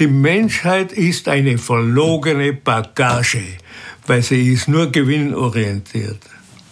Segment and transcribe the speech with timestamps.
[0.00, 3.44] Die Menschheit ist eine verlogene Bagage,
[4.08, 6.18] weil sie ist nur gewinnorientiert.